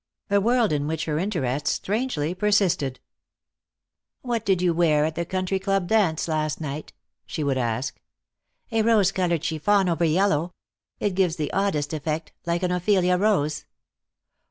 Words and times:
A 0.31 0.41
world 0.41 0.71
in 0.71 0.87
which 0.87 1.05
her 1.05 1.19
interest 1.19 1.67
strangely 1.67 2.33
persisted. 2.33 2.99
"What 4.23 4.43
did 4.43 4.59
you 4.59 4.73
wear 4.73 5.05
at 5.05 5.13
the 5.13 5.25
country 5.27 5.59
club 5.59 5.87
dance 5.89 6.27
last 6.27 6.59
night?" 6.59 6.91
she 7.27 7.43
would 7.43 7.59
ask. 7.59 8.01
"A 8.71 8.81
rose 8.81 9.11
colored 9.11 9.43
chiffon 9.43 9.87
over 9.87 10.03
yellow. 10.03 10.55
It 10.99 11.13
gives 11.13 11.35
the 11.35 11.53
oddest 11.53 11.93
effect, 11.93 12.31
like 12.47 12.63
an 12.63 12.71
Ophelia 12.71 13.15
rose." 13.15 13.65